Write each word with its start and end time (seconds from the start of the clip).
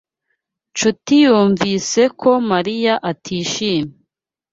Nshuti 0.71 1.13
yumvise 1.23 2.01
ko 2.19 2.31
Mariya 2.51 2.93
atishimye. 3.11 3.91